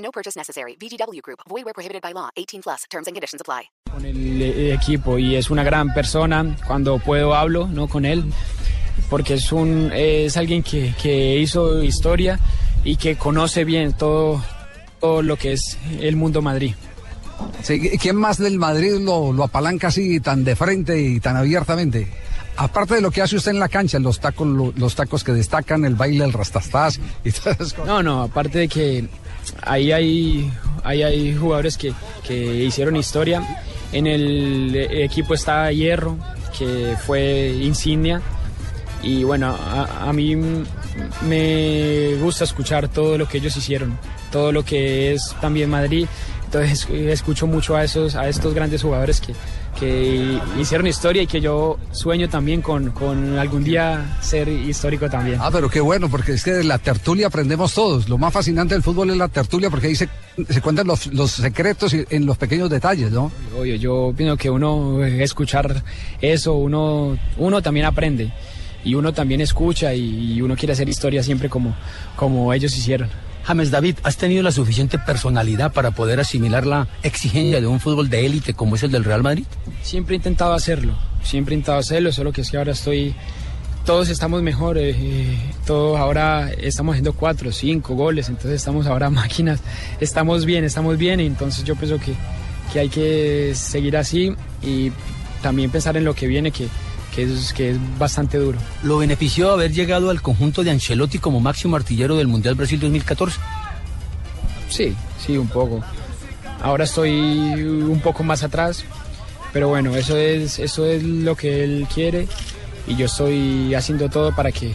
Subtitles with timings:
[0.00, 0.76] No purchase necessary.
[0.80, 1.40] VGW Group.
[1.48, 2.30] Void where prohibited by law.
[2.36, 2.84] 18 plus.
[2.90, 3.68] Terms and conditions apply.
[3.92, 6.56] Con el eh, equipo y es una gran persona.
[6.66, 8.24] Cuando puedo hablo, no con él,
[9.10, 12.38] porque es un es alguien que, que hizo historia
[12.84, 14.42] y que conoce bien todo
[15.00, 16.74] todo lo que es el mundo Madrid.
[17.62, 22.06] Sí, ¿Quién más del Madrid lo, lo apalanca así tan de frente y tan abiertamente?
[22.56, 25.32] Aparte de lo que hace usted en la cancha, los tacos, lo- los tacos que
[25.32, 27.86] destacan, el baile, el rastastás y todas esas cosas.
[27.86, 29.08] No, no, aparte de que
[29.62, 30.52] ahí hay,
[30.84, 31.92] ahí hay jugadores que,
[32.26, 33.42] que hicieron historia.
[33.92, 36.16] En el equipo está Hierro,
[36.56, 38.22] que fue insignia.
[39.02, 40.36] Y bueno, a, a mí
[41.26, 43.98] me gusta escuchar todo lo que ellos hicieron,
[44.30, 46.06] todo lo que es también Madrid.
[46.44, 49.32] Entonces escucho mucho a, esos, a estos grandes jugadores que,
[49.80, 55.38] que hicieron historia y que yo sueño también con, con algún día ser histórico también.
[55.40, 58.06] Ah, pero qué bueno, porque es que de la tertulia aprendemos todos.
[58.08, 60.08] Lo más fascinante del fútbol es la tertulia, porque ahí se,
[60.48, 63.32] se cuentan los, los secretos en los pequeños detalles, ¿no?
[63.58, 65.82] Obvio, yo pienso que uno eh, escuchar
[66.20, 68.30] eso, uno, uno también aprende
[68.84, 71.74] y uno también escucha y, y uno quiere hacer historia siempre como,
[72.16, 73.08] como ellos hicieron.
[73.50, 78.08] James David, ¿has tenido la suficiente personalidad para poder asimilar la exigencia de un fútbol
[78.08, 79.42] de élite como es el del Real Madrid?
[79.82, 83.12] Siempre he intentado hacerlo, siempre he intentado hacerlo, solo que es que ahora estoy,
[83.84, 89.10] todos estamos mejor, eh, eh, todos ahora estamos haciendo cuatro, cinco goles, entonces estamos ahora
[89.22, 89.58] máquinas,
[89.98, 92.14] estamos bien, estamos bien, y entonces yo pienso que,
[92.72, 94.92] que hay que seguir así y
[95.42, 96.68] también pensar en lo que viene, que,
[97.14, 98.58] que, es, que es bastante duro.
[98.82, 103.38] ¿Lo benefició haber llegado al conjunto de Ancelotti como máximo artillero del Mundial Brasil 2014?
[104.68, 105.82] Sí, sí, un poco.
[106.62, 108.84] Ahora estoy un poco más atrás,
[109.52, 112.28] pero bueno, eso es, eso es lo que él quiere
[112.86, 114.74] y yo estoy haciendo todo para que,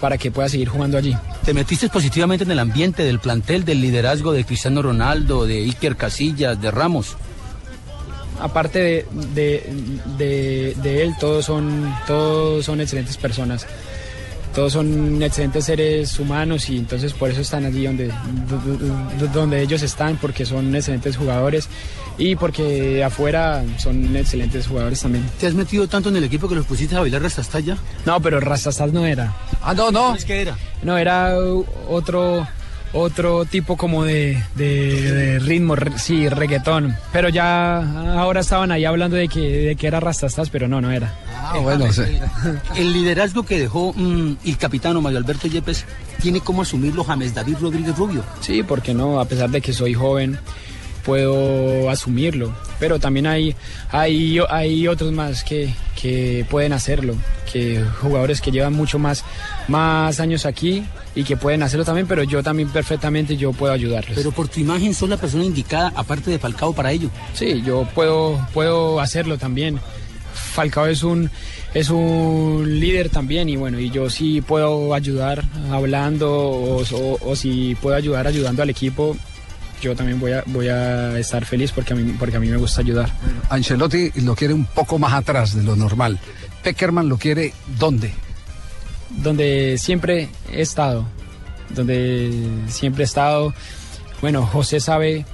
[0.00, 1.16] para que pueda seguir jugando allí.
[1.44, 5.96] ¿Te metiste positivamente en el ambiente del plantel, del liderazgo de Cristiano Ronaldo, de Iker
[5.96, 7.16] Casillas, de Ramos?
[8.42, 9.72] Aparte de, de,
[10.18, 13.66] de- de él, todos son, todos son excelentes personas.
[14.54, 19.62] Todos son excelentes seres humanos y entonces por eso están allí donde, do- do- donde
[19.62, 21.68] ellos están, porque son excelentes jugadores
[22.18, 25.24] y porque afuera son excelentes jugadores también.
[25.40, 27.78] ¿Te has metido tanto en el equipo que los pusiste a bailar hasta ya?
[28.04, 29.34] No, pero Rastastas no era.
[29.62, 30.14] Ah, no, no.
[30.14, 30.54] ¿Es que era?
[30.82, 31.34] No, era
[31.88, 32.46] otro
[32.94, 36.94] otro tipo como de, de- de ritmo, re- sí, reggaetón.
[37.12, 37.78] Pero ya
[38.20, 41.14] ahora estaban ahí hablando de que, de que era Rastastas, pero no, no era.
[41.34, 42.02] Ah, bueno, sí.
[42.76, 45.84] El liderazgo que dejó mm, el capitano Mario Alberto Yepes
[46.20, 48.22] tiene como asumirlo James David Rodríguez Rubio.
[48.40, 50.38] Sí, porque no, a pesar de que soy joven,
[51.04, 52.54] puedo asumirlo.
[52.78, 53.54] Pero también hay,
[53.90, 57.14] hay, hay otros más que, que pueden hacerlo,
[57.52, 59.24] que jugadores que llevan mucho más,
[59.68, 60.82] más años aquí
[61.14, 64.14] y que pueden hacerlo también, pero yo también perfectamente yo puedo ayudarles.
[64.16, 67.08] Pero por tu imagen sos la persona indicada, aparte de Falcao, para ello.
[67.34, 69.78] Sí, yo puedo, puedo hacerlo también.
[70.34, 71.30] Falcao es un,
[71.72, 77.36] es un líder también y bueno, y yo sí puedo ayudar hablando o, o- o
[77.36, 79.16] si puedo ayudar ayudando al equipo,
[79.82, 82.56] yo también voy a, voy a estar feliz porque a, mí, porque a mí me
[82.56, 83.12] gusta ayudar.
[83.50, 86.18] Ancelotti lo quiere un poco más atrás de lo normal.
[86.62, 88.12] Peckerman lo quiere ¿dónde?
[89.10, 91.04] Donde siempre he estado,
[91.70, 92.32] donde
[92.68, 93.52] siempre he estado.
[94.20, 95.26] Bueno, José sabe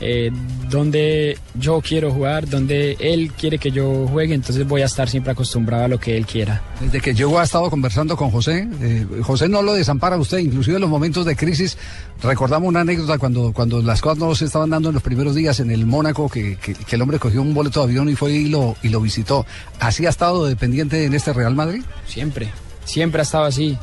[0.00, 0.30] eh,
[0.70, 5.32] dónde yo quiero jugar, dónde él quiere que yo juegue, entonces voy a estar siempre
[5.32, 6.62] acostumbrado a lo que él quiera.
[6.80, 8.68] Desde que llegó ha estado conversando con José.
[8.80, 11.76] eh, José no lo desampara usted, inclusive en los momentos de crisis.
[12.22, 15.60] Recordamos una anécdota cuando, cuando las cosas no se estaban dando en los primeros días
[15.60, 18.32] en el Mónaco, que, que- que el hombre cogió un boleto de avión y fue
[18.32, 19.46] y lo, y lo visitó.
[19.80, 21.82] ¿Así ha estado dependiente en este Real Madrid?
[22.06, 22.50] Siempre,
[22.84, 23.76] siempre ha estado así.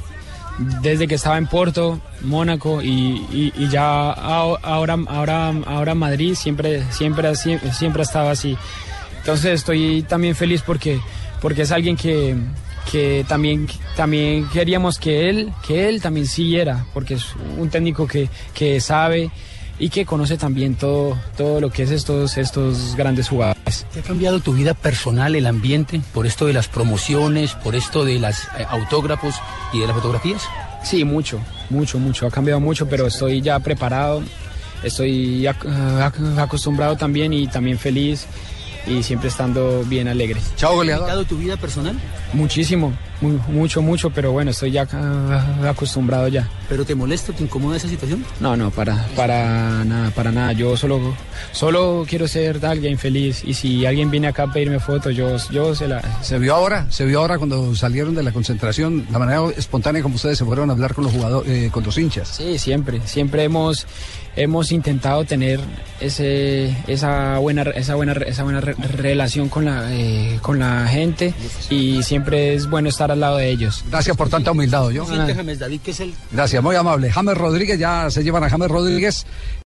[0.82, 2.90] Desde que estaba en Porto, Mónaco y,
[3.32, 8.56] y- y ya ahora, ahora, ahora Madrid, siempre, siempre, siempre ha estado así.
[9.20, 11.00] Entonces estoy también feliz porque,
[11.42, 12.36] porque es alguien que,
[12.92, 17.28] que también, también queríamos que él, que él también siguiera, porque es
[17.58, 19.32] un técnico que, que sabe
[19.82, 23.86] y que conoce también todo, todo lo que es estos, estos grandes jugadores.
[23.92, 28.06] ¿Te ha cambiado tu vida personal, el ambiente, por esto de las promociones, por esto
[28.06, 28.36] de los
[28.70, 29.36] autógrafos
[29.74, 30.44] y de las fotografías?
[30.84, 31.40] Sí, mucho,
[31.72, 32.28] mucho, mucho.
[32.28, 34.22] Ha cambiado mucho, pero estoy ya preparado
[34.84, 38.26] estoy ac- ac- acostumbrado también y también feliz
[38.88, 40.42] y siempre estando bien alegre.
[40.58, 41.04] Chao, ¿Ha goleador.
[41.04, 41.96] afectado tu vida personal?
[42.34, 42.92] Muchísimo,
[43.22, 46.50] mu- mucho, mucho, pero bueno, estoy ya ah, acostumbrado ya.
[46.68, 48.26] ¿Pero te molesta, te incomoda esa situación?
[48.40, 50.52] No, no, para, para nada, para nada.
[50.54, 51.00] Yo solo,
[51.52, 55.76] solo quiero ser alguien feliz y si alguien viene acá a pedirme fotos, yo, yo
[55.76, 56.02] se la...
[56.22, 60.16] Se vio ahora, se vio ahora cuando salieron de la concentración, la manera espontánea como
[60.16, 62.30] ustedes se fueron a hablar con los jugadores, eh, con los hinchas.
[62.30, 63.86] Sí, siempre, siempre hemos,
[64.36, 65.60] hemos intentado tener
[66.00, 71.34] ese, esa buena, esa buena, esa buena re- relación con la, eh, con la gente
[71.70, 73.84] y siempre es bueno estar al lado de ellos.
[73.90, 75.06] Gracias por tanta humildad, yo.
[75.06, 77.12] James David que es el Gracias, muy amable.
[77.12, 79.26] James Rodríguez, ya se llevan a James Rodríguez.